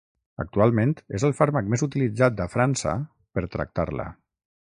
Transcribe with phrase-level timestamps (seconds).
[0.43, 2.97] Actualment, és el fàrmac més utilitzat a França
[3.39, 4.09] per tractar-la.